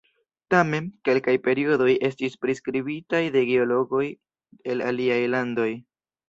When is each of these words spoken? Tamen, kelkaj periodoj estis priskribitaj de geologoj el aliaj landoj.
Tamen, 0.51 0.85
kelkaj 1.09 1.35
periodoj 1.47 1.89
estis 2.09 2.37
priskribitaj 2.45 3.21
de 3.37 3.45
geologoj 3.51 4.03
el 4.75 4.83
aliaj 4.89 5.21
landoj. 5.37 5.69